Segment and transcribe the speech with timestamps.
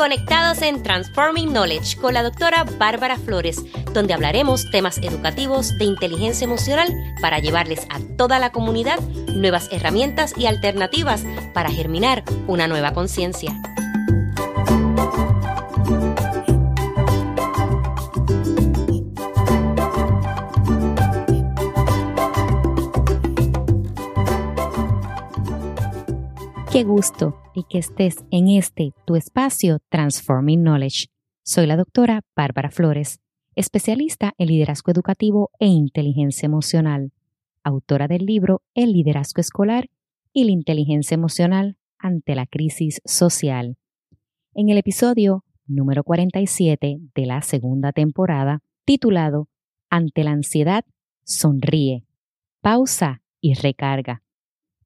[0.00, 3.62] conectados en Transforming Knowledge con la doctora Bárbara Flores,
[3.92, 6.88] donde hablaremos temas educativos de inteligencia emocional
[7.20, 8.98] para llevarles a toda la comunidad
[9.34, 13.52] nuevas herramientas y alternativas para germinar una nueva conciencia.
[26.72, 31.06] Qué gusto y que estés en este tu espacio Transforming Knowledge.
[31.42, 33.18] Soy la doctora Bárbara Flores,
[33.56, 37.10] especialista en liderazgo educativo e inteligencia emocional,
[37.64, 39.88] autora del libro El liderazgo escolar
[40.32, 43.76] y la inteligencia emocional ante la crisis social.
[44.54, 49.48] En el episodio número 47 de la segunda temporada, titulado
[49.90, 50.84] Ante la ansiedad,
[51.24, 52.04] sonríe,
[52.60, 54.22] pausa y recarga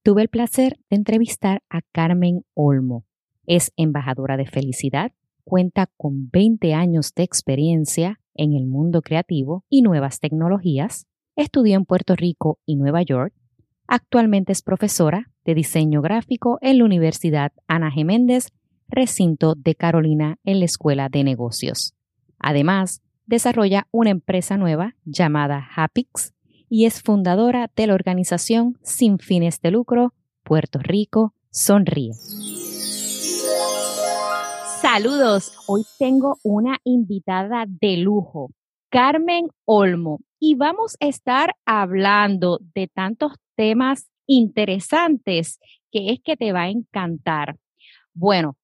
[0.04, 3.06] tuve el placer de entrevistar a Carmen Olmo.
[3.46, 5.12] Es embajadora de felicidad,
[5.44, 11.86] cuenta con 20 años de experiencia en el mundo creativo y nuevas tecnologías, estudió en
[11.86, 13.32] Puerto Rico y Nueva York,
[13.86, 18.04] actualmente es profesora de diseño gráfico en la Universidad Ana G.
[18.04, 18.52] Méndez,
[18.88, 21.94] recinto de Carolina en la Escuela de Negocios.
[22.38, 26.33] Además, desarrolla una empresa nueva llamada Hapix,
[26.68, 30.12] y es fundadora de la organización sin fines de lucro
[30.42, 32.12] Puerto Rico Sonríe.
[34.82, 38.50] Saludos, hoy tengo una invitada de lujo,
[38.90, 45.58] Carmen Olmo, y vamos a estar hablando de tantos temas interesantes
[45.90, 47.56] que es que te va a encantar.
[48.12, 48.56] Bueno,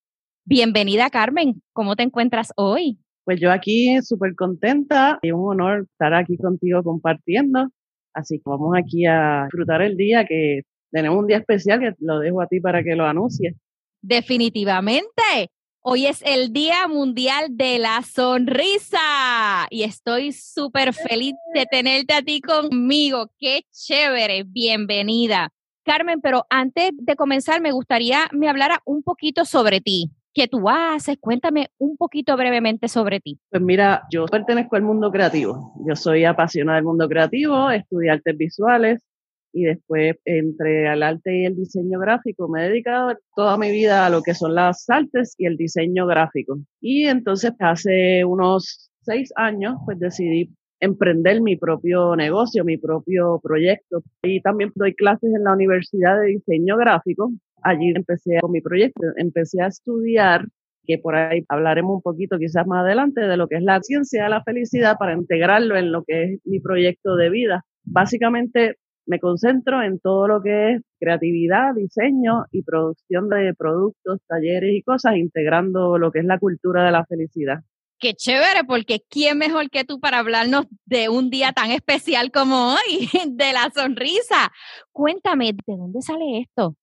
[0.45, 2.99] bienvenida Carmen, ¿cómo te encuentras hoy?
[3.25, 7.71] Pues yo aquí súper contenta y un honor estar aquí contigo compartiendo
[8.15, 12.19] Así que vamos aquí a disfrutar el día, que tenemos un día especial que lo
[12.19, 13.55] dejo a ti para que lo anuncies.
[14.03, 15.51] Definitivamente.
[15.83, 22.23] Hoy es el Día Mundial de la Sonrisa y estoy súper feliz de tenerte a
[22.23, 23.31] ti conmigo.
[23.39, 24.45] Qué chévere.
[24.45, 25.49] Bienvenida.
[25.83, 30.11] Carmen, pero antes de comenzar, me gustaría me hablara un poquito sobre ti.
[30.33, 31.17] ¿Qué tú haces?
[31.19, 33.41] Cuéntame un poquito brevemente sobre ti.
[33.51, 35.75] Pues mira, yo pertenezco al mundo creativo.
[35.87, 39.05] Yo soy apasionada del mundo creativo, estudié artes visuales
[39.53, 44.07] y después entre el arte y el diseño gráfico me he dedicado toda mi vida
[44.07, 46.59] a lo que son las artes y el diseño gráfico.
[46.81, 54.03] Y entonces hace unos seis años pues decidí emprender mi propio negocio, mi propio proyecto.
[54.23, 57.33] Y también doy clases en la Universidad de Diseño Gráfico
[57.63, 60.47] allí empecé con mi proyecto, empecé a estudiar,
[60.85, 64.25] que por ahí hablaremos un poquito quizás más adelante, de lo que es la ciencia
[64.25, 67.65] de la felicidad para integrarlo en lo que es mi proyecto de vida.
[67.85, 68.77] Básicamente
[69.07, 74.83] me concentro en todo lo que es creatividad, diseño y producción de productos, talleres y
[74.83, 77.59] cosas, integrando lo que es la cultura de la felicidad.
[77.99, 82.73] Qué chévere, porque ¿quién mejor que tú para hablarnos de un día tan especial como
[82.73, 84.51] hoy, de la sonrisa?
[84.91, 86.77] Cuéntame, ¿de dónde sale esto?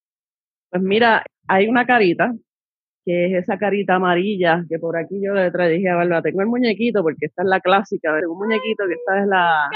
[0.77, 2.35] Pues mira, hay una carita,
[3.03, 6.47] que es esa carita amarilla, que por aquí yo le dije a Bárbara, tengo el
[6.47, 9.69] muñequito, porque esta es la clásica, tengo un muñequito que esta es la,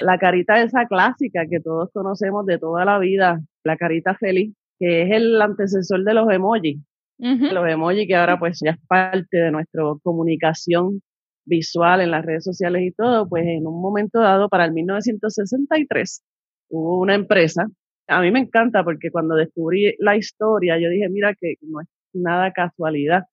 [0.00, 5.02] la carita esa clásica que todos conocemos de toda la vida, la carita feliz, que
[5.02, 6.80] es el antecesor de los emojis.
[7.18, 11.00] Los emojis que ahora pues ya es parte de nuestra comunicación
[11.44, 16.24] visual en las redes sociales y todo, pues en un momento dado, para el 1963,
[16.70, 17.68] hubo una empresa
[18.08, 21.88] a mí me encanta porque cuando descubrí la historia, yo dije, mira que no es
[22.12, 23.24] nada casualidad,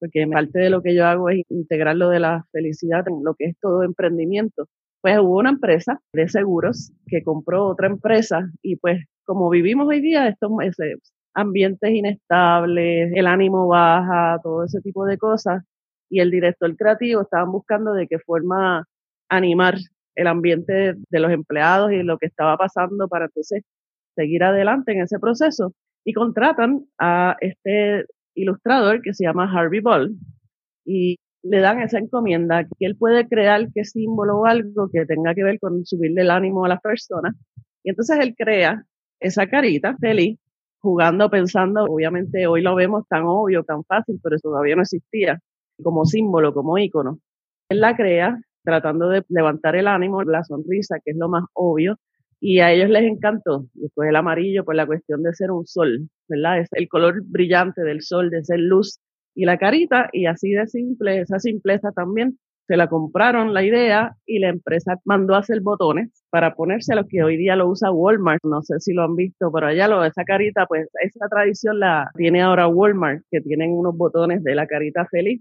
[0.00, 3.34] porque parte de lo que yo hago es integrar lo de la felicidad en lo
[3.34, 4.66] que es todo emprendimiento.
[5.00, 10.00] Pues hubo una empresa de seguros que compró otra empresa y pues como vivimos hoy
[10.00, 10.50] día, estos
[11.34, 15.62] ambientes inestables, el ánimo baja, todo ese tipo de cosas,
[16.10, 18.84] y el director creativo estaban buscando de qué forma
[19.28, 19.76] animar
[20.14, 23.62] el ambiente de los empleados y lo que estaba pasando para entonces
[24.18, 25.72] seguir adelante en ese proceso
[26.04, 28.04] y contratan a este
[28.34, 30.16] ilustrador que se llama Harvey Ball
[30.84, 35.34] y le dan esa encomienda que él puede crear qué símbolo o algo que tenga
[35.34, 37.34] que ver con subirle el ánimo a las personas.
[37.84, 38.82] Y entonces él crea
[39.20, 40.36] esa carita feliz,
[40.80, 45.38] jugando, pensando, obviamente hoy lo vemos tan obvio, tan fácil, pero eso todavía no existía
[45.80, 47.20] como símbolo, como ícono.
[47.68, 51.96] Él la crea tratando de levantar el ánimo, la sonrisa, que es lo más obvio,
[52.40, 53.66] y a ellos les encantó.
[53.74, 56.60] Después el amarillo por la cuestión de ser un sol, ¿verdad?
[56.60, 59.00] Es el color brillante del sol, de ser luz
[59.34, 62.38] y la carita, y así de simple, esa simpleza también,
[62.68, 66.96] Se la compraron la idea y la empresa mandó a hacer botones para ponerse a
[66.96, 68.42] los que hoy día lo usa Walmart.
[68.44, 72.10] No sé si lo han visto, pero allá lo esa carita, pues esa tradición la
[72.16, 75.40] tiene ahora Walmart, que tienen unos botones de la carita feliz.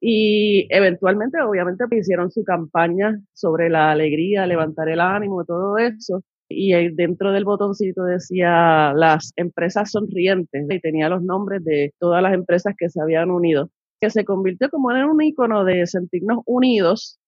[0.00, 6.22] Y eventualmente, obviamente, hicieron su campaña sobre la alegría, levantar el ánimo, todo eso.
[6.48, 12.32] Y dentro del botoncito decía las empresas sonrientes y tenía los nombres de todas las
[12.32, 13.70] empresas que se habían unido
[14.00, 17.18] que se convirtió como en un icono de sentirnos unidos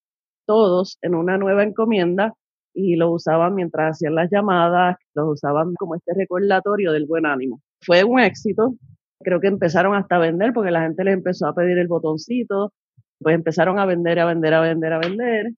[0.47, 2.35] todos en una nueva encomienda
[2.73, 7.61] y lo usaban mientras hacían las llamadas, lo usaban como este recordatorio del buen ánimo.
[7.81, 8.75] Fue un éxito,
[9.23, 12.73] creo que empezaron hasta a vender porque la gente les empezó a pedir el botoncito,
[13.19, 15.53] pues empezaron a vender, a vender, a vender, a vender.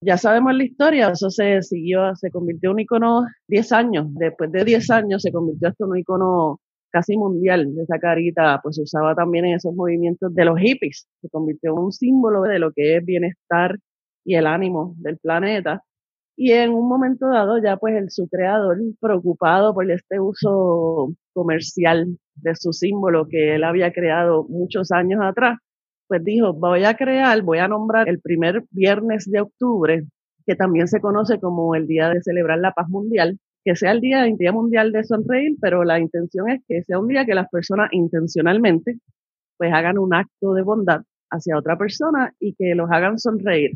[0.00, 4.52] Ya sabemos la historia, eso se siguió, se convirtió en un icono 10 años, después
[4.52, 6.60] de 10 años se convirtió hasta un icono
[6.90, 11.28] casi mundial esa carita, pues se usaba también en esos movimientos de los hippies, se
[11.30, 13.76] convirtió en un símbolo de lo que es bienestar
[14.24, 15.82] y el ánimo del planeta.
[16.36, 22.16] Y en un momento dado ya pues el su creador, preocupado por este uso comercial
[22.42, 25.58] de su símbolo que él había creado muchos años atrás,
[26.08, 30.04] pues dijo, voy a crear, voy a nombrar el primer viernes de octubre,
[30.46, 34.00] que también se conoce como el día de celebrar la paz mundial, que sea el
[34.00, 37.48] día, día mundial de sonreír, pero la intención es que sea un día que las
[37.50, 38.98] personas intencionalmente
[39.58, 43.72] pues hagan un acto de bondad hacia otra persona y que los hagan sonreír.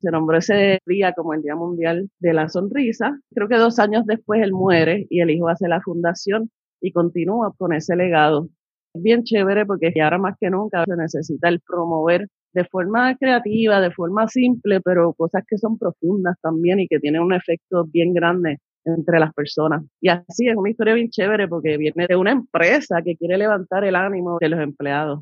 [0.00, 3.18] Se nombró ese día como el Día Mundial de la Sonrisa.
[3.34, 7.52] Creo que dos años después él muere y el hijo hace la fundación y continúa
[7.56, 8.48] con ese legado.
[8.94, 13.80] Es bien chévere porque ahora más que nunca se necesita el promover de forma creativa,
[13.80, 18.12] de forma simple, pero cosas que son profundas también y que tienen un efecto bien
[18.12, 19.84] grande entre las personas.
[20.00, 23.84] Y así es una historia bien chévere porque viene de una empresa que quiere levantar
[23.84, 25.20] el ánimo de los empleados.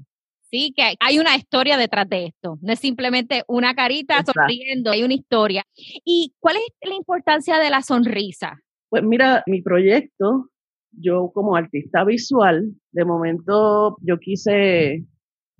[0.50, 2.58] Sí, que hay una historia detrás de esto.
[2.62, 5.64] No es simplemente una carita sonriendo, hay una historia.
[6.04, 8.58] ¿Y cuál es la importancia de la sonrisa?
[8.88, 10.48] Pues mira, mi proyecto,
[10.92, 15.04] yo como artista visual, de momento yo quise,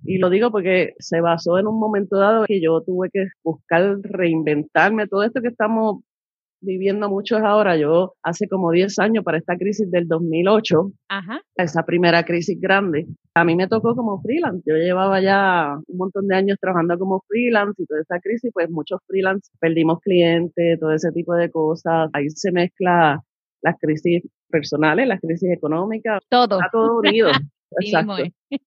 [0.03, 3.97] y lo digo porque se basó en un momento dado que yo tuve que buscar
[4.01, 6.01] reinventarme todo esto que estamos
[6.61, 7.77] viviendo muchos ahora.
[7.77, 10.91] Yo hace como 10 años para esta crisis del 2008,
[11.55, 14.63] esa primera crisis grande, a mí me tocó como freelance.
[14.65, 18.69] Yo llevaba ya un montón de años trabajando como freelance y toda esa crisis, pues
[18.69, 22.09] muchos freelance perdimos clientes, todo ese tipo de cosas.
[22.13, 23.21] Ahí se mezcla
[23.61, 26.21] las crisis personales, las crisis económicas.
[26.29, 26.59] Todo.
[26.59, 27.29] Está todo unido.
[27.79, 28.15] Exacto.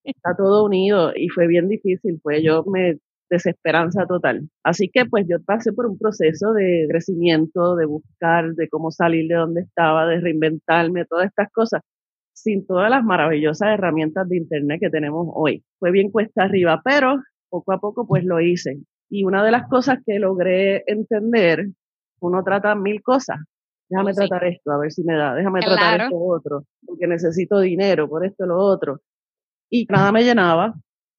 [0.03, 2.19] Está todo unido y fue bien difícil.
[2.23, 2.97] Pues yo me
[3.29, 4.47] desesperanza total.
[4.63, 9.27] Así que pues yo pasé por un proceso de crecimiento, de buscar, de cómo salir
[9.27, 11.81] de donde estaba, de reinventarme, todas estas cosas,
[12.33, 15.63] sin todas las maravillosas herramientas de Internet que tenemos hoy.
[15.79, 17.15] Fue bien cuesta arriba, pero
[17.49, 18.77] poco a poco pues lo hice.
[19.09, 21.67] Y una de las cosas que logré entender,
[22.19, 23.37] uno trata mil cosas.
[23.89, 25.35] Déjame oh, tratar esto, a ver si me da.
[25.35, 29.01] Déjame tratar esto otro, porque necesito dinero por esto lo otro.
[29.69, 30.73] Y nada me llenaba,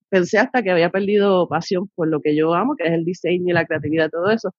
[0.08, 3.46] pensé hasta que había perdido pasión por lo que yo amo, que es el diseño
[3.48, 4.50] y la creatividad, todo eso,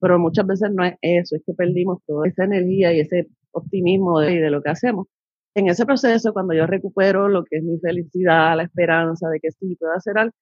[0.00, 4.20] pero muchas veces no es eso, es que perdimos toda esa energía y ese optimismo
[4.20, 5.06] de, de lo que hacemos.
[5.54, 9.52] En ese proceso, cuando yo recupero lo que es mi felicidad, la esperanza de que
[9.52, 10.34] sí puedo hacer algo,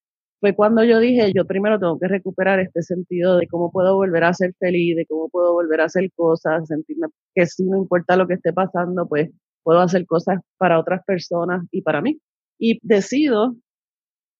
[0.43, 4.25] fue cuando yo dije, yo primero tengo que recuperar este sentido de cómo puedo volver
[4.25, 8.17] a ser feliz, de cómo puedo volver a hacer cosas, sentirme que si no importa
[8.17, 9.31] lo que esté pasando, pues
[9.63, 12.19] puedo hacer cosas para otras personas y para mí.
[12.59, 13.55] Y decido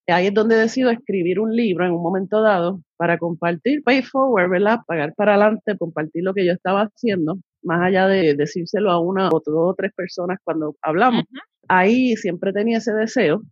[0.07, 4.49] ahí es donde decido escribir un libro en un momento dado para compartir, pay forward,
[4.49, 4.79] ¿verdad?
[4.85, 9.29] Pagar para adelante, compartir lo que yo estaba haciendo, más allá de decírselo a una
[9.29, 11.23] o dos o tres personas cuando hablamos.
[11.69, 13.43] Ahí siempre tenía ese deseo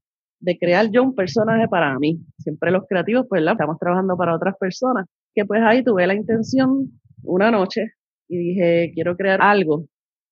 [0.41, 2.19] de crear yo un personaje para mí.
[2.39, 3.53] Siempre los creativos, pues, ¿verdad?
[3.53, 5.07] estamos trabajando para otras personas.
[5.33, 6.89] Que pues ahí tuve la intención
[7.24, 7.93] una noche
[8.27, 9.86] y dije, quiero crear algo.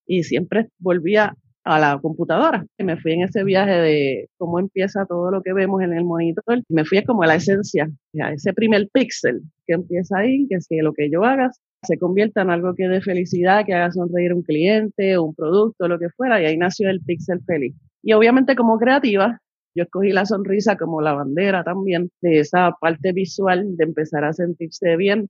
[0.06, 2.66] Y siempre volvía a la computadora.
[2.78, 6.04] Y me fui en ese viaje de cómo empieza todo lo que vemos en el
[6.04, 6.62] monitor.
[6.68, 7.88] Me fui como a la esencia,
[8.22, 11.52] a ese primer píxel que empieza ahí, que si lo que yo haga
[11.84, 15.88] se convierta en algo que dé felicidad, que haga sonreír a un cliente, un producto,
[15.88, 17.74] lo que fuera, y ahí nació el píxel feliz.
[18.04, 19.40] Y obviamente como creativa,
[19.76, 24.34] yo escogí la sonrisa como la bandera también de esa parte visual de empezar a
[24.34, 25.30] sentirse bien.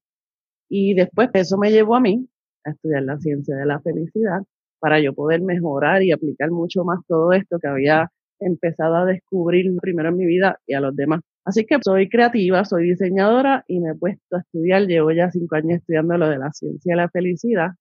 [0.69, 2.27] Y después eso me llevó a mí
[2.65, 4.41] a estudiar la ciencia de la felicidad
[4.79, 9.75] para yo poder mejorar y aplicar mucho más todo esto que había empezado a descubrir
[9.81, 11.21] primero en mi vida y a los demás.
[11.43, 15.55] Así que soy creativa, soy diseñadora y me he puesto a estudiar, llevo ya cinco
[15.55, 17.71] años estudiando lo de la ciencia de la felicidad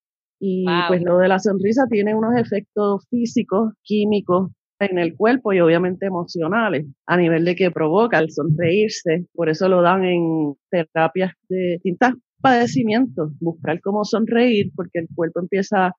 [0.40, 5.60] y pues lo de la sonrisa tiene unos efectos físicos, químicos en el cuerpo y
[5.60, 9.26] obviamente emocionales, a nivel de que provoca el sonreírse.
[9.34, 15.40] Por eso lo dan en terapias de distintos padecimientos, buscar cómo sonreír, porque el cuerpo
[15.40, 15.92] empieza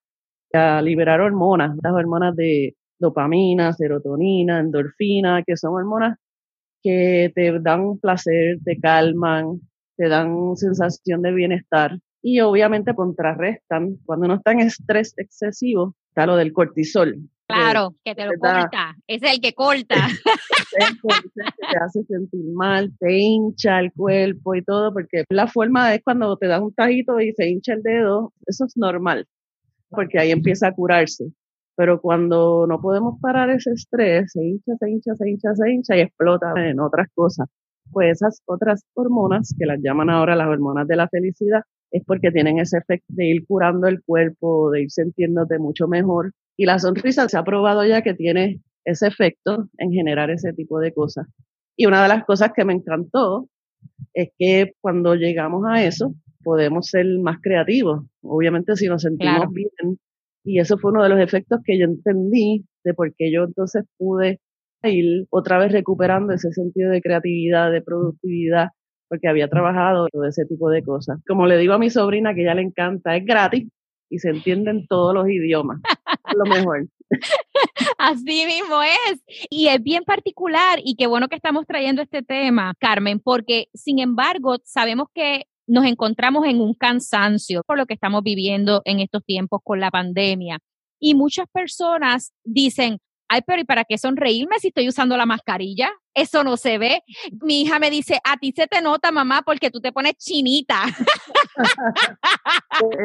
[0.53, 6.17] a liberar hormonas, las hormonas de dopamina, serotonina, endorfina, que son hormonas
[6.81, 9.59] que te dan placer, te calman,
[9.97, 13.97] te dan sensación de bienestar y obviamente contrarrestan.
[14.05, 17.17] Cuando uno está en estrés excesivo, está lo del cortisol.
[17.49, 20.07] Claro, que, te lo corta, es el que corta.
[20.77, 26.37] te hace sentir mal, te hincha el cuerpo y todo, porque la forma es cuando
[26.37, 29.25] te das un tajito y se hincha el dedo, eso es normal,
[29.89, 31.25] porque ahí empieza a curarse.
[31.75, 35.97] Pero cuando no podemos parar ese estrés, se hincha, se hincha, se hincha, se hincha
[35.97, 37.47] y explota en otras cosas.
[37.91, 42.29] Pues esas otras hormonas, que las llaman ahora las hormonas de la felicidad, es porque
[42.31, 46.31] tienen ese efecto de ir curando el cuerpo, de ir sintiéndote mucho mejor.
[46.59, 50.77] Y la sonrisa se ha probado ya que tiene ese efecto en generar ese tipo
[50.81, 51.25] de cosas.
[51.77, 53.47] Y una de las cosas que me encantó
[54.13, 56.13] es que cuando llegamos a eso,
[56.43, 58.05] podemos ser más creativos.
[58.21, 59.97] Obviamente si nos sentimos bien,
[60.43, 63.85] y eso fue uno de los efectos que yo entendí de por qué yo entonces
[63.97, 64.41] pude
[64.83, 68.71] ir otra vez recuperando ese sentido de creatividad, de productividad,
[69.07, 71.21] porque había trabajado todo ese tipo de cosas.
[71.25, 73.65] Como le digo a mi sobrina, que ya le encanta, es gratis
[74.09, 75.79] y se entienden todos los idiomas.
[76.35, 76.87] lo mejor.
[77.97, 79.23] Así mismo es.
[79.49, 83.99] Y es bien particular y qué bueno que estamos trayendo este tema, Carmen, porque sin
[83.99, 89.23] embargo sabemos que nos encontramos en un cansancio por lo que estamos viviendo en estos
[89.23, 90.59] tiempos con la pandemia.
[90.99, 92.99] Y muchas personas dicen,
[93.29, 95.91] ay, pero ¿y para qué sonreírme si estoy usando la mascarilla?
[96.13, 97.03] Eso no se ve.
[97.41, 100.83] Mi hija me dice, a ti se te nota, mamá, porque tú te pones chinita.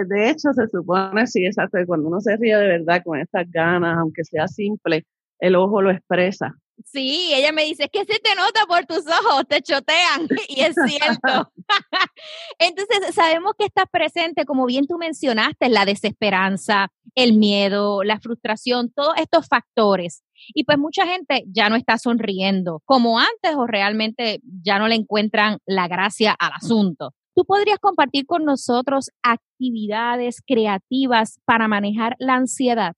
[0.08, 3.98] de hecho, se supone, sí, exacto, cuando uno se ríe de verdad con estas ganas,
[3.98, 5.04] aunque sea simple,
[5.38, 6.54] el ojo lo expresa.
[6.84, 10.60] Sí, ella me dice, es que se te nota por tus ojos, te chotean, y
[10.60, 11.52] es cierto.
[12.58, 18.90] Entonces, sabemos que estás presente, como bien tú mencionaste, la desesperanza, el miedo, la frustración,
[18.92, 20.24] todos estos factores.
[20.48, 24.96] Y pues mucha gente ya no está sonriendo como antes o realmente ya no le
[24.96, 27.14] encuentran la gracia al asunto.
[27.34, 32.94] ¿Tú podrías compartir con nosotros actividades creativas para manejar la ansiedad?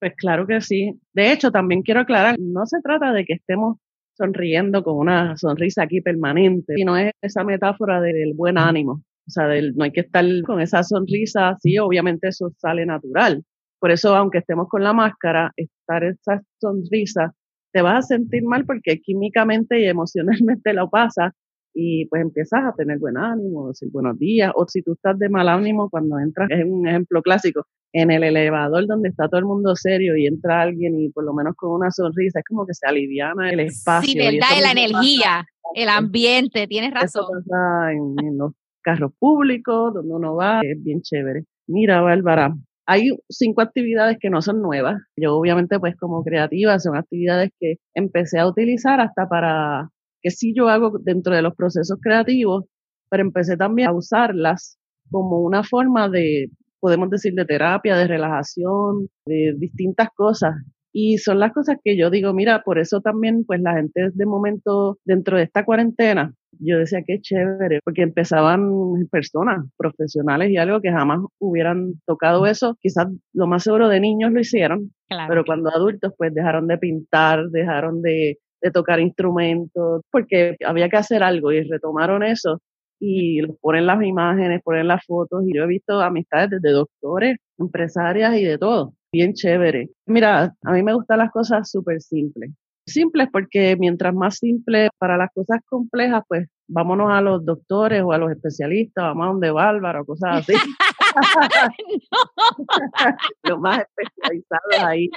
[0.00, 0.98] Pues claro que sí.
[1.12, 3.76] De hecho, también quiero aclarar, no se trata de que estemos
[4.16, 9.02] sonriendo con una sonrisa aquí permanente, sino es esa metáfora del buen ánimo.
[9.26, 13.42] O sea, no hay que estar con esa sonrisa así, obviamente eso sale natural.
[13.80, 17.34] Por eso, aunque estemos con la máscara, estar esa sonrisa,
[17.72, 21.34] te vas a sentir mal porque químicamente y emocionalmente lo pasa
[21.74, 25.28] y pues empiezas a tener buen ánimo, decir buenos días, o si tú estás de
[25.28, 29.46] mal ánimo cuando entras, es un ejemplo clásico, en el elevador donde está todo el
[29.46, 32.74] mundo serio y entra alguien y por lo menos con una sonrisa, es como que
[32.74, 34.12] se aliviana el espacio.
[34.12, 37.24] Sí, verdad, y la energía, el ambiente, tienes razón.
[37.24, 38.52] Eso pasa en, los
[38.82, 41.44] carros públicos, donde uno va, es bien chévere.
[41.66, 42.54] Mira, Bárbara,
[42.86, 45.00] hay cinco actividades que no son nuevas.
[45.16, 49.88] Yo obviamente pues como creativa son actividades que empecé a utilizar hasta para
[50.24, 52.64] que sí yo hago dentro de los procesos creativos,
[53.10, 54.78] pero empecé también a usarlas
[55.10, 56.48] como una forma de
[56.84, 60.54] podemos decir, de terapia, de relajación, de distintas cosas.
[60.92, 64.26] Y son las cosas que yo digo, mira, por eso también, pues la gente de
[64.26, 68.70] momento, dentro de esta cuarentena, yo decía que chévere, porque empezaban
[69.10, 72.76] personas profesionales y algo que jamás hubieran tocado eso.
[72.82, 74.92] Quizás lo más seguro de niños lo hicieron,
[75.26, 80.96] pero cuando adultos, pues dejaron de pintar, dejaron de, de tocar instrumentos, porque había que
[80.96, 82.62] hacer algo y retomaron eso
[82.98, 88.34] y ponen las imágenes, ponen las fotos y yo he visto amistades desde doctores, empresarias
[88.36, 88.94] y de todo.
[89.12, 89.90] Bien chévere.
[90.06, 92.52] Mira, a mí me gustan las cosas súper simples.
[92.86, 98.12] Simples porque mientras más simple para las cosas complejas, pues vámonos a los doctores o
[98.12, 100.54] a los especialistas, vamos a donde Bárbara o cosas así.
[103.42, 105.10] los más especializados ahí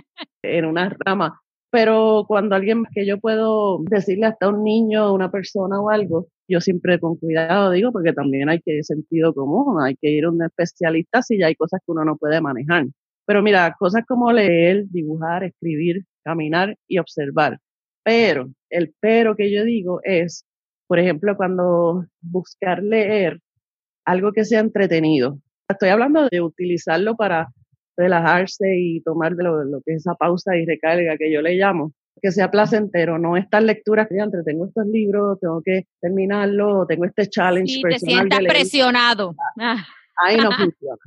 [0.43, 1.41] en una rama.
[1.69, 6.61] Pero cuando alguien que yo puedo decirle hasta un niño, una persona o algo, yo
[6.61, 10.41] siempre con cuidado digo, porque también hay que sentido común, hay que ir a un
[10.43, 12.85] especialista si ya hay cosas que uno no puede manejar.
[13.25, 17.59] Pero mira, cosas como leer, dibujar, escribir, caminar y observar.
[18.03, 20.45] Pero, el pero que yo digo es,
[20.87, 23.39] por ejemplo, cuando buscar leer
[24.05, 25.39] algo que sea entretenido.
[25.69, 27.49] Estoy hablando de utilizarlo para
[27.97, 31.93] relajarse y tomar lo, lo que es esa pausa y recarga que yo le llamo
[32.21, 37.05] que sea placentero, no estas lecturas que entre tengo estos libros, tengo que terminarlo, tengo
[37.05, 39.35] este challenge sí, Te sientas presionado.
[40.25, 40.97] Ahí no funciona.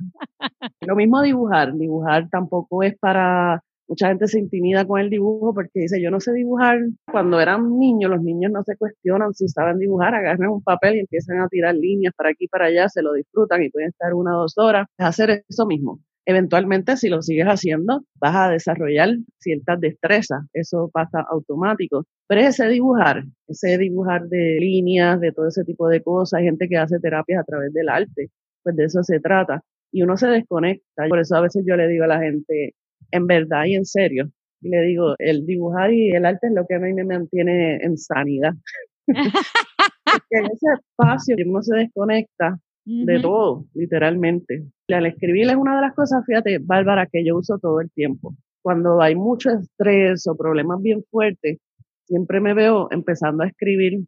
[0.87, 5.81] Lo mismo dibujar, dibujar tampoco es para Mucha gente se intimida con el dibujo porque
[5.81, 6.79] dice, yo no sé dibujar.
[7.11, 10.99] Cuando eran niños, los niños no se cuestionan si saben dibujar, agarran un papel y
[10.99, 14.13] empiezan a tirar líneas para aquí y para allá, se lo disfrutan y pueden estar
[14.13, 14.87] una o dos horas.
[14.97, 15.99] Es hacer eso mismo.
[16.25, 19.09] Eventualmente, si lo sigues haciendo, vas a desarrollar
[19.39, 20.43] ciertas destrezas.
[20.53, 22.05] Eso pasa automático.
[22.27, 26.39] Pero es ese dibujar, ese dibujar de líneas, de todo ese tipo de cosas.
[26.39, 28.29] Hay gente que hace terapias a través del arte.
[28.63, 29.61] Pues de eso se trata.
[29.91, 31.07] Y uno se desconecta.
[31.09, 32.75] Por eso a veces yo le digo a la gente,
[33.11, 34.29] en verdad y en serio.
[34.61, 37.77] Y le digo, el dibujar y el arte es lo que a mí me mantiene
[37.77, 38.53] en sanidad.
[40.29, 44.63] en ese espacio uno se desconecta de todo, literalmente.
[44.89, 48.35] Al escribir es una de las cosas, fíjate, Bárbara, que yo uso todo el tiempo.
[48.61, 51.59] Cuando hay mucho estrés o problemas bien fuertes,
[52.05, 54.05] siempre me veo empezando a escribir,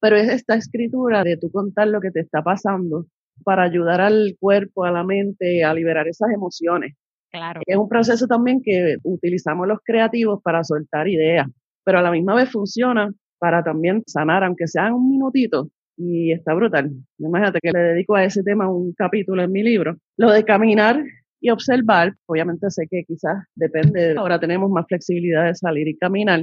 [0.00, 3.06] pero es esta escritura de tú contar lo que te está pasando
[3.44, 6.94] para ayudar al cuerpo, a la mente, a liberar esas emociones.
[7.30, 7.60] Claro.
[7.66, 11.48] Es un proceso también que utilizamos los creativos para soltar ideas,
[11.84, 16.54] pero a la misma vez funciona para también sanar, aunque sea un minutito, y está
[16.54, 16.90] brutal.
[17.18, 19.96] Imagínate que le dedico a ese tema un capítulo en mi libro.
[20.16, 21.02] Lo de caminar
[21.40, 26.42] y observar, obviamente sé que quizás depende, ahora tenemos más flexibilidad de salir y caminar,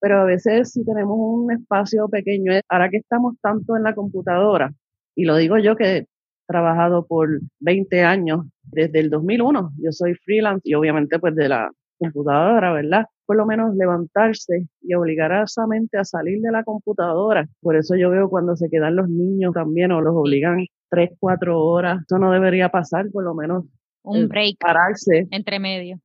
[0.00, 4.72] pero a veces si tenemos un espacio pequeño, ahora que estamos tanto en la computadora,
[5.16, 6.06] y lo digo yo que he
[6.46, 9.72] trabajado por 20 años desde el 2001.
[9.82, 13.06] Yo soy freelance y obviamente pues de la computadora, ¿verdad?
[13.30, 17.46] Por lo menos levantarse y obligar a esa mente a salir de la computadora.
[17.60, 21.64] Por eso yo veo cuando se quedan los niños también o los obligan tres, cuatro
[21.64, 22.02] horas.
[22.02, 23.66] Eso no debería pasar, por lo menos.
[24.02, 24.56] Un break.
[24.58, 25.28] Pararse.
[25.30, 26.00] Entre medio.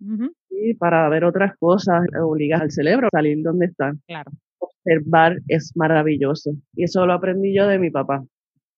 [0.49, 3.91] Sí, para ver otras cosas, obligas al cerebro a salir donde está.
[4.05, 4.29] Claro.
[4.59, 6.51] Observar es maravilloso.
[6.75, 8.23] Y eso lo aprendí yo de mi papá,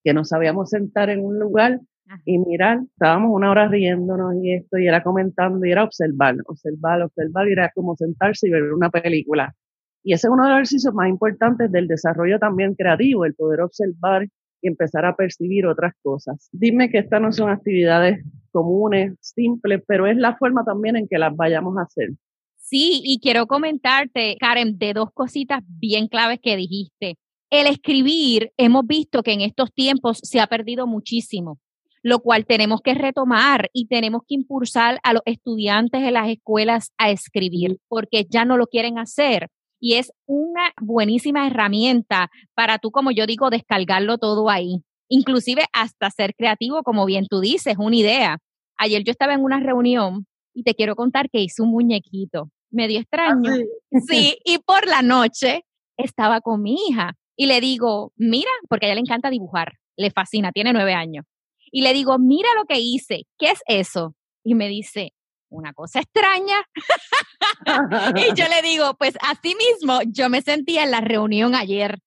[0.06, 1.82] que nos sabíamos sentar en un lugar
[2.26, 7.02] y mirar, estábamos una hora riéndonos y esto, y era comentando, y era observar, observar,
[7.02, 9.54] observar, y era como sentarse y ver una película.
[10.04, 13.62] Y ese es uno de los ejercicios más importantes del desarrollo también creativo, el poder
[13.62, 14.28] observar
[14.62, 16.50] y empezar a percibir otras cosas.
[16.52, 21.18] Dime que estas no son actividades comunes, simples, pero es la forma también en que
[21.18, 22.10] las vayamos a hacer.
[22.56, 27.16] Sí, y quiero comentarte, Karen, de dos cositas bien claves que dijiste.
[27.50, 31.60] El escribir, hemos visto que en estos tiempos se ha perdido muchísimo
[32.08, 36.94] lo cual tenemos que retomar y tenemos que impulsar a los estudiantes de las escuelas
[36.98, 39.50] a escribir, porque ya no lo quieren hacer.
[39.82, 44.84] Y es una buenísima herramienta para tú, como yo digo, descargarlo todo ahí.
[45.10, 48.38] Inclusive hasta ser creativo, como bien tú dices, una idea.
[48.78, 53.02] Ayer yo estaba en una reunión y te quiero contar que hice un muñequito medio
[53.02, 53.52] extraño.
[53.52, 55.66] Ah, sí, y por la noche
[55.98, 60.10] estaba con mi hija y le digo, mira, porque a ella le encanta dibujar, le
[60.10, 61.26] fascina, tiene nueve años
[61.72, 64.16] y le digo, mira lo que hice, ¿qué es eso?
[64.44, 65.14] Y me dice,
[65.50, 66.58] una cosa extraña.
[68.16, 72.00] y yo le digo, pues así mismo yo me sentía en la reunión ayer,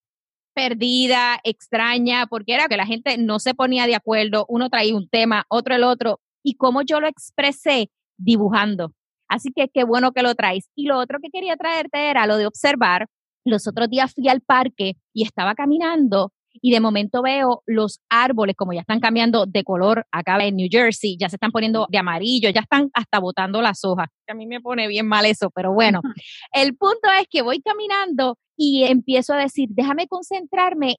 [0.55, 5.09] perdida, extraña, porque era que la gente no se ponía de acuerdo, uno traía un
[5.09, 8.93] tema, otro el otro, y cómo yo lo expresé dibujando.
[9.29, 10.69] Así que qué bueno que lo traes.
[10.75, 13.07] Y lo otro que quería traerte era lo de observar.
[13.45, 18.57] Los otros días fui al parque y estaba caminando y de momento veo los árboles
[18.57, 21.99] como ya están cambiando de color acá en New Jersey, ya se están poniendo de
[21.99, 24.09] amarillo, ya están hasta botando las hojas.
[24.29, 26.01] A mí me pone bien mal eso, pero bueno,
[26.53, 30.97] el punto es que voy caminando y empiezo a decir, déjame concentrarme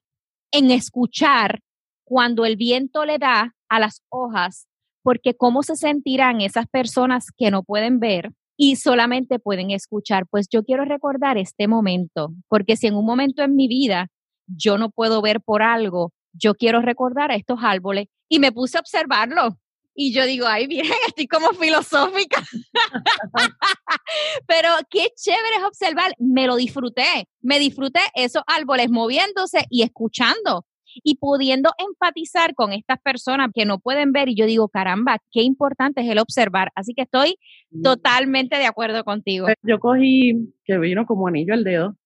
[0.52, 1.60] en escuchar
[2.04, 4.66] cuando el viento le da a las hojas,
[5.02, 10.26] porque cómo se sentirán esas personas que no pueden ver y solamente pueden escuchar.
[10.30, 14.08] Pues yo quiero recordar este momento, porque si en un momento en mi vida
[14.46, 18.78] yo no puedo ver por algo, yo quiero recordar a estos árboles y me puse
[18.78, 19.58] a observarlo.
[19.94, 22.42] Y yo digo, ay, bien, estoy como filosófica.
[24.46, 26.14] Pero qué chévere es observar.
[26.18, 27.28] Me lo disfruté.
[27.40, 30.64] Me disfruté esos árboles moviéndose y escuchando
[31.02, 34.28] y pudiendo empatizar con estas personas que no pueden ver.
[34.28, 36.70] Y yo digo, caramba, qué importante es el observar.
[36.74, 37.36] Así que estoy
[37.82, 39.46] totalmente de acuerdo contigo.
[39.62, 41.96] Yo cogí, que vino como anillo al dedo,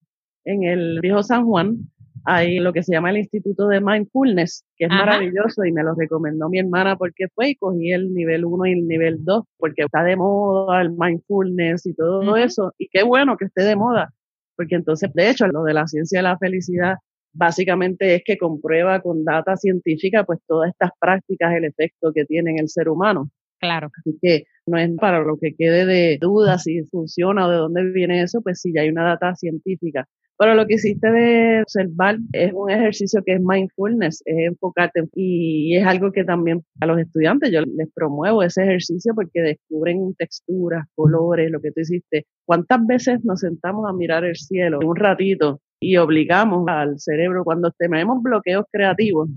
[0.44, 1.90] en el viejo San Juan,
[2.26, 5.94] hay lo que se llama el Instituto de Mindfulness, que es maravilloso y me lo
[5.94, 9.84] recomendó mi hermana porque fue y cogí el nivel 1 y el nivel 2, porque
[9.84, 12.72] está de moda el mindfulness y todo eso.
[12.78, 14.12] Y qué bueno que esté de moda,
[14.56, 16.96] porque entonces, de hecho, lo de la ciencia de la felicidad
[17.32, 22.52] básicamente es que comprueba con data científica pues todas estas prácticas el efecto que tiene
[22.52, 23.30] en el ser humano.
[23.60, 23.90] Claro.
[23.98, 27.84] Así que no es para lo que quede de dudas si funciona o de dónde
[27.92, 30.06] viene eso, pues sí, ya hay una data científica.
[30.38, 35.76] Pero lo que hiciste de observar es un ejercicio que es mindfulness, es enfocarte y
[35.76, 40.84] es algo que también a los estudiantes yo les promuevo ese ejercicio porque descubren texturas,
[40.94, 42.26] colores, lo que tú hiciste.
[42.44, 47.70] ¿Cuántas veces nos sentamos a mirar el cielo un ratito y obligamos al cerebro cuando
[47.70, 49.30] tenemos bloqueos creativos?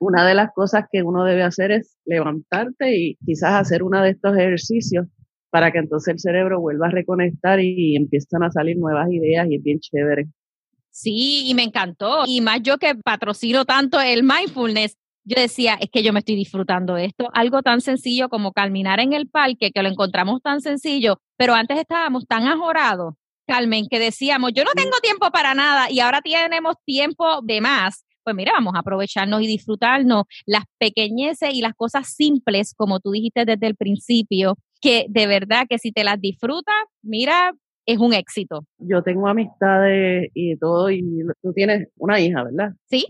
[0.00, 4.10] Una de las cosas que uno debe hacer es levantarte y quizás hacer uno de
[4.10, 5.06] estos ejercicios
[5.50, 9.56] para que entonces el cerebro vuelva a reconectar y, empiezan a salir nuevas ideas y
[9.56, 10.26] es bien chévere.
[10.90, 12.24] Sí, y me encantó.
[12.26, 16.36] Y más yo que patrocino tanto el mindfulness, yo decía, es que yo me estoy
[16.36, 17.28] disfrutando esto.
[17.34, 21.78] Algo tan sencillo como caminar en el parque, que lo encontramos tan sencillo, pero antes
[21.78, 23.14] estábamos tan ajorados,
[23.46, 28.04] Carmen, que decíamos, yo no tengo tiempo para nada y ahora tenemos tiempo de más.
[28.28, 33.10] Pues mira, vamos a aprovecharnos y disfrutarnos las pequeñeces y las cosas simples, como tú
[33.12, 37.54] dijiste desde el principio, que de verdad que si te las disfrutas, mira,
[37.86, 38.66] es un éxito.
[38.76, 41.02] Yo tengo amistades y todo, y
[41.42, 42.74] tú tienes una hija, ¿verdad?
[42.90, 43.06] Sí.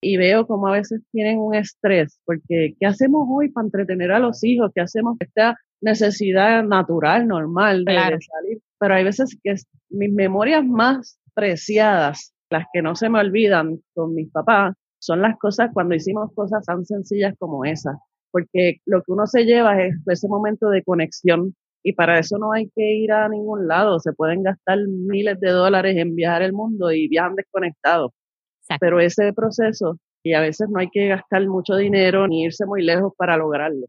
[0.00, 4.20] Y veo como a veces tienen un estrés, porque ¿qué hacemos hoy para entretener a
[4.20, 4.70] los hijos?
[4.72, 5.16] ¿Qué hacemos?
[5.18, 8.60] Esta necesidad natural, normal de, salir.
[8.78, 9.56] Pero hay veces que
[9.90, 15.36] mis memorias más preciadas, las que no se me olvidan con mis papás, son las
[15.38, 17.96] cosas cuando hicimos cosas tan sencillas como esas
[18.34, 22.50] porque lo que uno se lleva es ese momento de conexión y para eso no
[22.52, 26.52] hay que ir a ningún lado, se pueden gastar miles de dólares en viajar el
[26.52, 28.10] mundo y viajan desconectados.
[28.80, 32.82] Pero ese proceso, y a veces no hay que gastar mucho dinero ni irse muy
[32.82, 33.86] lejos para lograrlo.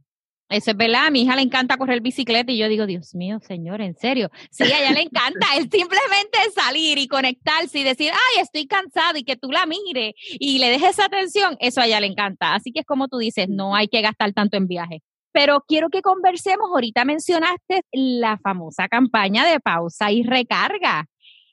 [0.55, 3.41] Eso es verdad, a mi hija le encanta correr bicicleta y yo digo, Dios mío,
[3.41, 4.29] señor, en serio.
[4.51, 9.17] Sí, a ella le encanta, es simplemente salir y conectarse y decir, ay, estoy cansado
[9.17, 12.53] y que tú la mires y le dejes esa atención, eso a ella le encanta.
[12.53, 15.01] Así que es como tú dices, no hay que gastar tanto en viaje.
[15.33, 21.05] Pero quiero que conversemos, ahorita mencionaste la famosa campaña de pausa y recarga.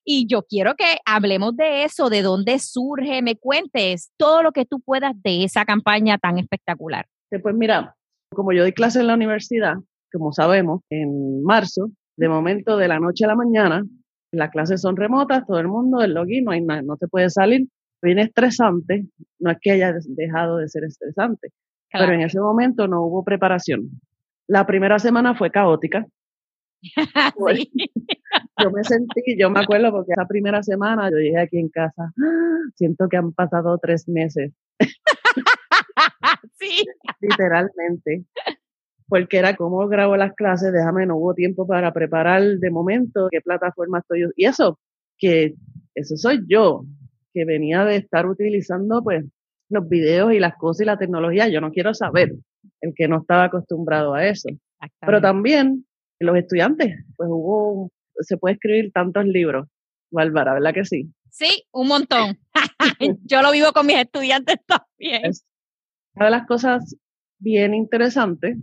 [0.05, 4.65] Y yo quiero que hablemos de eso, de dónde surge, me cuentes todo lo que
[4.65, 7.07] tú puedas de esa campaña tan espectacular.
[7.43, 7.97] Pues mira,
[8.33, 9.75] como yo doy clase en la universidad,
[10.13, 13.85] como sabemos, en marzo, de momento de la noche a la mañana,
[14.33, 17.31] las clases son remotas, todo el mundo, el login, no hay nada, no se puede
[17.31, 17.69] salir.
[18.01, 19.07] Viene estresante,
[19.39, 21.51] no es que haya dejado de ser estresante,
[21.93, 23.91] pero en ese momento no hubo preparación.
[24.49, 26.05] La primera semana fue caótica.
[28.59, 32.13] yo me sentí, yo me acuerdo porque esa primera semana yo llegué aquí en casa,
[32.19, 32.71] ¡ah!
[32.75, 34.53] siento que han pasado tres meses.
[36.59, 36.85] sí.
[37.21, 38.25] Literalmente.
[39.09, 43.41] Porque era como grabo las clases, déjame, no hubo tiempo para preparar de momento qué
[43.41, 44.79] plataforma estoy Y eso,
[45.19, 45.55] que
[45.95, 46.85] eso soy yo,
[47.35, 49.25] que venía de estar utilizando pues
[49.69, 51.49] los videos y las cosas y la tecnología.
[51.49, 52.33] Yo no quiero saber
[52.81, 54.49] el que no estaba acostumbrado a eso.
[55.01, 55.85] Pero también
[56.19, 59.69] los estudiantes, pues hubo, se puede escribir tantos libros,
[60.11, 61.13] Bárbara, ¿verdad que sí?
[61.31, 62.39] Sí, un montón.
[63.25, 65.33] Yo lo vivo con mis estudiantes también.
[66.17, 66.97] Una de las cosas
[67.39, 68.57] bien interesantes,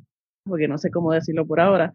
[0.46, 1.94] porque no sé cómo decirlo por ahora,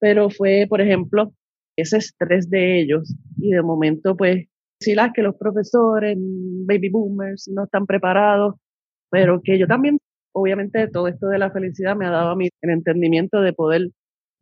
[0.00, 1.32] pero fue, por ejemplo,
[1.76, 4.46] ese estrés de ellos y de momento, pues,
[4.80, 8.54] sí las que los profesores, baby boomers, no están preparados,
[9.10, 9.98] pero que yo también,
[10.32, 13.88] obviamente, todo esto de la felicidad me ha dado a mí el entendimiento de poder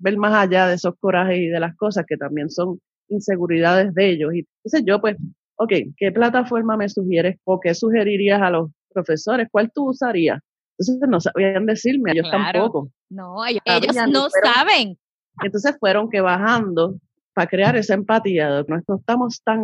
[0.00, 4.10] ver más allá de esos corajes y de las cosas que también son inseguridades de
[4.10, 4.34] ellos.
[4.34, 5.16] Y entonces yo, pues,
[5.56, 9.48] ok, ¿qué plataforma me sugieres o qué sugerirías a los profesores?
[9.50, 10.40] ¿Cuál tú usarías?
[10.78, 12.90] Entonces no sabían decirme, ellos tampoco.
[13.10, 13.62] No, ellos,
[14.10, 14.96] no saben.
[15.42, 16.96] Entonces fueron que bajando
[17.34, 19.60] para crear esa empatía, no, no estamos tan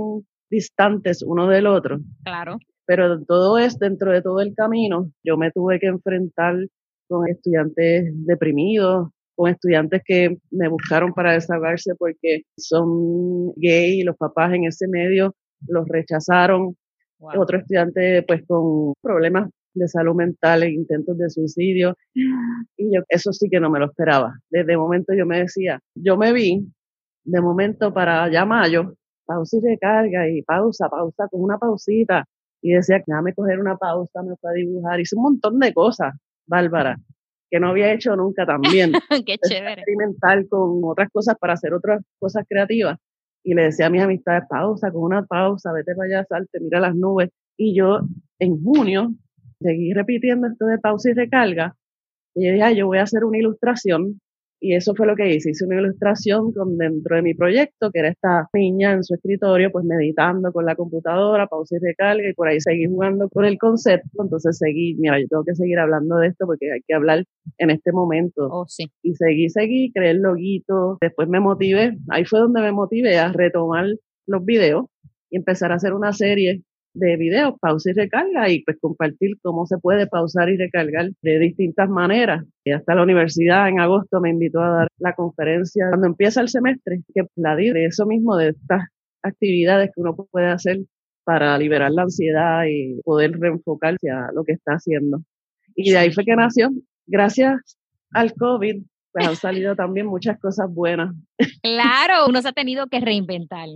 [0.51, 1.99] distantes uno del otro.
[2.25, 2.59] Claro.
[2.87, 5.11] Pero todo es dentro de todo el camino.
[5.25, 6.55] Yo me tuve que enfrentar
[7.09, 14.17] con estudiantes deprimidos, con estudiantes que me buscaron para desahogarse porque son gay y los
[14.17, 15.35] papás en ese medio
[15.67, 16.77] los rechazaron.
[17.19, 21.97] Otro estudiante pues con problemas de salud mental e intentos de suicidio.
[22.77, 24.35] Y yo eso sí que no me lo esperaba.
[24.51, 26.67] Desde momento yo me decía, yo me vi
[27.25, 28.95] de momento para ya mayo,
[29.27, 32.25] pausa y recarga y pausa, pausa con una pausita.
[32.63, 35.01] Y decía, déjame coger una pausa, me fue a dibujar.
[35.01, 36.15] Hice un montón de cosas,
[36.47, 36.97] Bárbara,
[37.51, 38.93] que no había hecho nunca también.
[39.27, 39.83] Qué chévere.
[39.83, 42.99] Experimentar con otras cosas para hacer otras cosas creativas.
[43.43, 46.81] Y le decía a mis amistades, pausa, con una pausa, vete para allá, salte, mira
[46.81, 47.29] las nubes.
[47.59, 48.01] Y yo
[48.39, 49.11] en junio
[49.65, 51.75] seguí repitiendo esto de pausa y recarga.
[52.35, 54.21] Y yo dije, yo voy a hacer una ilustración.
[54.61, 55.51] Y eso fue lo que hice.
[55.51, 59.71] Hice una ilustración con dentro de mi proyecto, que era esta niña en su escritorio,
[59.71, 63.59] pues meditando con la computadora, pausa y recarga, y por ahí seguí jugando con el
[63.59, 64.23] concepto.
[64.23, 67.25] Entonces seguí, mira, yo tengo que seguir hablando de esto porque hay que hablar
[67.59, 68.49] en este momento.
[68.51, 68.87] Oh, sí.
[69.03, 70.97] Y seguí, seguí, creé el loguito.
[71.01, 73.87] Después me motivé, ahí fue donde me motivé a retomar
[74.27, 74.87] los videos
[75.29, 76.63] y empezar a hacer una serie
[76.95, 81.39] de videos, pausa y recarga, y pues compartir cómo se puede pausar y recargar de
[81.39, 82.45] distintas maneras.
[82.65, 86.49] Y hasta la universidad en agosto me invitó a dar la conferencia cuando empieza el
[86.49, 88.89] semestre, que la de eso mismo, de estas
[89.23, 90.79] actividades que uno puede hacer
[91.25, 95.23] para liberar la ansiedad y poder reenfocarse a lo que está haciendo.
[95.75, 96.71] Y de ahí fue que nació.
[97.07, 97.77] Gracias
[98.13, 101.15] al COVID, pues han salido también muchas cosas buenas.
[101.63, 103.69] Claro, uno se ha tenido que reinventar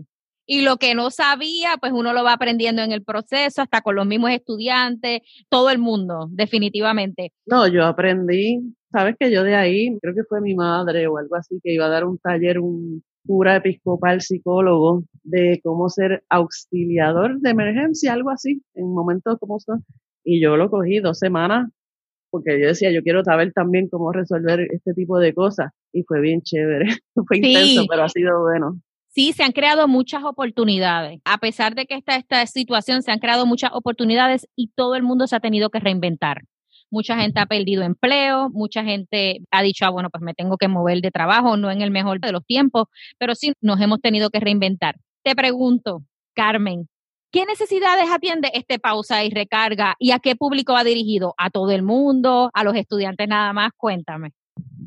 [0.50, 3.94] y lo que no sabía, pues uno lo va aprendiendo en el proceso, hasta con
[3.94, 7.34] los mismos estudiantes, todo el mundo, definitivamente.
[7.44, 11.36] No, yo aprendí, sabes que yo de ahí, creo que fue mi madre o algo
[11.36, 17.38] así, que iba a dar un taller, un cura episcopal psicólogo, de cómo ser auxiliador
[17.40, 19.84] de emergencia, algo así, en momentos como son.
[20.24, 21.68] Y yo lo cogí dos semanas
[22.30, 25.72] porque yo decía, yo quiero saber también cómo resolver este tipo de cosas.
[25.92, 26.86] Y fue bien chévere,
[27.26, 28.80] fue intenso, pero ha sido bueno
[29.18, 31.20] sí se han creado muchas oportunidades.
[31.24, 35.02] A pesar de que está esta situación, se han creado muchas oportunidades y todo el
[35.02, 36.42] mundo se ha tenido que reinventar.
[36.88, 40.68] Mucha gente ha perdido empleo, mucha gente ha dicho, ah, bueno, pues me tengo que
[40.68, 42.84] mover de trabajo, no en el mejor de los tiempos,
[43.18, 44.94] pero sí nos hemos tenido que reinventar.
[45.24, 46.04] Te pregunto,
[46.36, 46.88] Carmen,
[47.32, 51.34] ¿qué necesidades atiende este pausa y recarga y a qué público va dirigido?
[51.38, 52.50] ¿A todo el mundo?
[52.54, 53.72] ¿A los estudiantes nada más?
[53.76, 54.30] Cuéntame.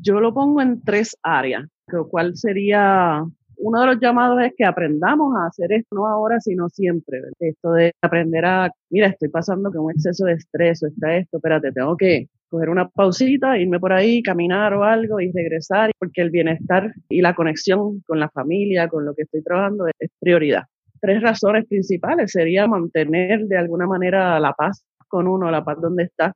[0.00, 3.26] Yo lo pongo en tres áreas, lo cual sería
[3.62, 7.20] uno de los llamados es que aprendamos a hacer esto no ahora, sino siempre.
[7.38, 11.36] Esto de aprender a, mira, estoy pasando con un exceso de estrés o está esto,
[11.36, 16.22] espérate, tengo que coger una pausita, irme por ahí, caminar o algo y regresar, porque
[16.22, 20.64] el bienestar y la conexión con la familia, con lo que estoy trabajando, es prioridad.
[21.00, 26.04] Tres razones principales sería mantener de alguna manera la paz con uno, la paz donde
[26.04, 26.32] está,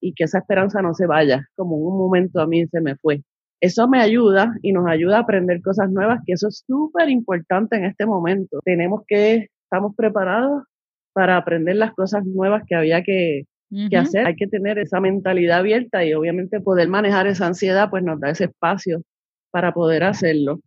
[0.00, 2.96] y que esa esperanza no se vaya, como en un momento a mí se me
[2.96, 3.22] fue
[3.60, 7.76] eso me ayuda y nos ayuda a aprender cosas nuevas, que eso es súper importante
[7.76, 8.60] en este momento.
[8.64, 10.64] Tenemos que, estamos preparados
[11.12, 13.42] para aprender las cosas nuevas que había que,
[13.90, 14.26] que hacer.
[14.26, 18.30] Hay que tener esa mentalidad abierta y obviamente poder manejar esa ansiedad, pues nos da
[18.30, 19.02] ese espacio
[19.50, 20.60] para poder hacerlo.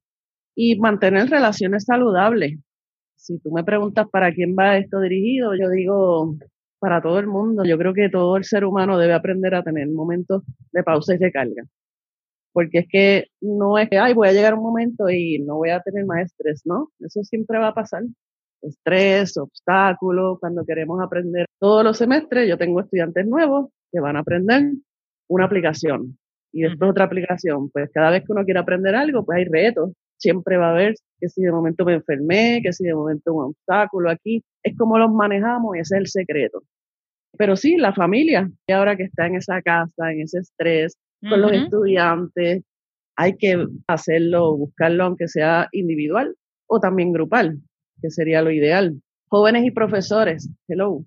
[0.56, 2.60] Y mantener relaciones saludables.
[3.15, 6.36] Si tú me preguntas para quién va esto dirigido, yo digo
[6.79, 7.63] para todo el mundo.
[7.65, 11.17] Yo creo que todo el ser humano debe aprender a tener momentos de pausa y
[11.17, 11.63] recarga
[12.53, 15.71] porque es que no es que, ay, voy a llegar un momento y no voy
[15.71, 16.89] a tener más estrés, ¿no?
[16.99, 18.03] Eso siempre va a pasar.
[18.61, 24.19] Estrés, obstáculos, cuando queremos aprender todos los semestres, yo tengo estudiantes nuevos que van a
[24.19, 24.71] aprender
[25.27, 26.17] una aplicación
[26.53, 27.69] y después otra aplicación.
[27.71, 29.91] Pues cada vez que uno quiere aprender algo, pues hay retos.
[30.17, 33.45] Siempre va a haber que si de momento me enfermé, que si de momento un
[33.45, 36.61] obstáculo aquí, es como los manejamos y ese es el secreto.
[37.37, 41.41] Pero sí, la familia, y ahora que está en esa casa, en ese estrés, con
[41.41, 42.63] los estudiantes,
[43.15, 46.36] hay que hacerlo, buscarlo aunque sea individual
[46.67, 47.59] o también grupal,
[48.01, 49.01] que sería lo ideal.
[49.29, 51.05] Jóvenes y profesores, hello.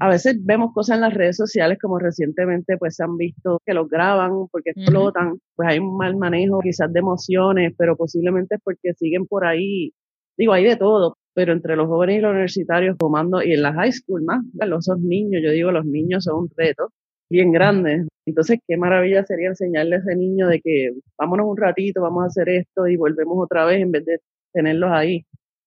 [0.00, 3.74] A veces vemos cosas en las redes sociales como recientemente pues se han visto que
[3.74, 8.60] los graban porque explotan, pues hay un mal manejo quizás de emociones, pero posiblemente es
[8.64, 9.92] porque siguen por ahí,
[10.38, 13.74] digo, hay de todo, pero entre los jóvenes y los universitarios tomando, y en la
[13.74, 16.88] high school más, los niños, yo digo, los niños son un reto,
[17.30, 18.06] bien grande.
[18.26, 22.26] Entonces, qué maravilla sería enseñarle a ese niño de que vámonos un ratito, vamos a
[22.26, 24.18] hacer esto y volvemos otra vez en vez de
[24.52, 25.24] tenerlos ahí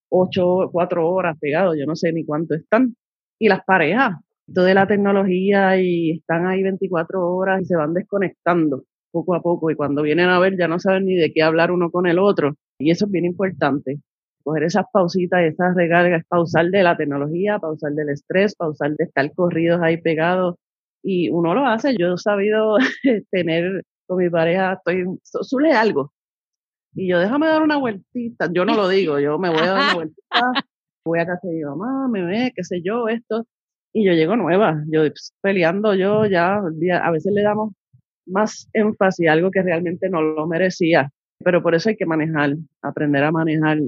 [0.10, 2.96] ocho, cuatro horas pegados, yo no sé ni cuánto están.
[3.40, 4.16] Y las parejas,
[4.48, 9.70] de la tecnología y están ahí 24 horas y se van desconectando poco a poco
[9.72, 12.20] y cuando vienen a ver ya no saben ni de qué hablar uno con el
[12.20, 12.56] otro.
[12.80, 14.00] Y eso es bien importante.
[14.44, 19.34] Coger esas pausitas esas recargas, pausar de la tecnología, pausar del estrés, pausar de estar
[19.34, 20.56] corridos ahí pegados
[21.04, 21.96] y uno lo hace.
[21.98, 22.78] Yo he sabido
[23.32, 26.12] tener con mi pareja, estoy, suele algo.
[26.96, 28.50] Y yo, déjame dar una vueltita.
[28.52, 30.52] Yo no lo digo, yo me voy a dar una vueltita,
[31.06, 33.46] voy a casa de mi mamá, me ve, qué sé yo, esto.
[33.94, 37.74] Y yo llego nueva, yo pues, peleando yo ya, a veces le damos
[38.26, 41.12] más énfasis a algo que realmente no lo merecía.
[41.44, 43.80] Pero por eso hay que manejar, aprender a manejar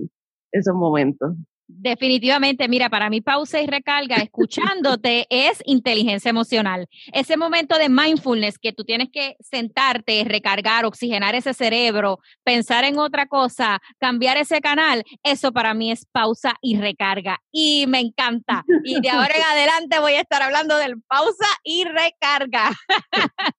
[0.51, 1.35] esos momentos.
[1.71, 6.87] Definitivamente, mira, para mí pausa y recarga escuchándote es inteligencia emocional.
[7.13, 12.97] Ese momento de mindfulness que tú tienes que sentarte, recargar, oxigenar ese cerebro, pensar en
[12.97, 17.37] otra cosa, cambiar ese canal, eso para mí es pausa y recarga.
[17.51, 18.65] Y me encanta.
[18.83, 22.71] Y de ahora en adelante voy a estar hablando del pausa y recarga.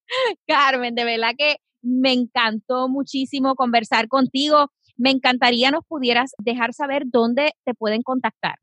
[0.48, 4.70] Carmen, de verdad que Me encantó muchísimo conversar contigo.
[5.00, 8.56] Me encantaría nos pudieras dejar saber dónde te pueden contactar.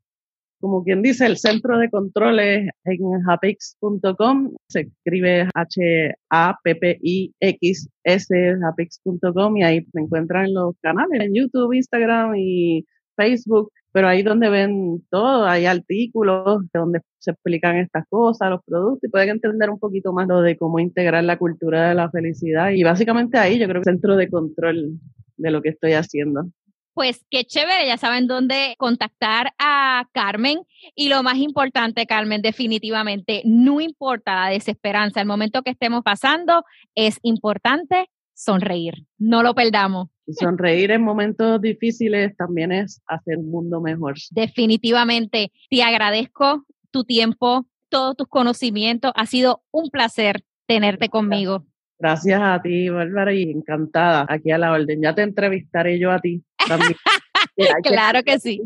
[0.60, 6.24] Como quien dice, el centro de controles en hapix.com, se escribe H-A-P-P-I-X-S,
[8.64, 12.84] hapix.com y ahí se encuentran en los canales, en YouTube, Instagram y
[13.18, 19.08] Facebook, pero ahí donde ven todo, hay artículos donde se explican estas cosas, los productos
[19.08, 22.70] y pueden entender un poquito más lo de cómo integrar la cultura de la felicidad
[22.70, 24.92] y básicamente ahí yo creo que centro de control
[25.36, 26.44] de lo que estoy haciendo.
[26.94, 30.62] Pues qué chévere, ya saben dónde contactar a Carmen.
[30.96, 36.64] Y lo más importante, Carmen, definitivamente, no importa la desesperanza, el momento que estemos pasando,
[36.96, 39.06] es importante sonreír.
[39.16, 40.08] No lo perdamos.
[40.34, 44.16] Sonreír en momentos difíciles también es hacer un mundo mejor.
[44.30, 45.52] Definitivamente.
[45.70, 49.12] Te agradezco tu tiempo, todos tus conocimientos.
[49.14, 51.64] Ha sido un placer tenerte conmigo.
[51.98, 55.02] Gracias a ti, Bárbara, y encantada aquí a la orden.
[55.02, 56.94] Ya te entrevistaré yo a ti también.
[57.82, 58.60] claro que, sí.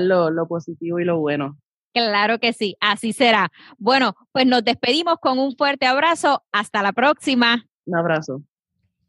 [0.00, 1.56] Lo, lo positivo y lo bueno.
[1.92, 3.52] Claro que sí, así será.
[3.78, 6.42] Bueno, pues nos despedimos con un fuerte abrazo.
[6.50, 7.64] Hasta la próxima.
[7.86, 8.42] Un abrazo.